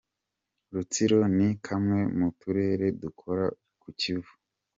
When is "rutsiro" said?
0.73-1.19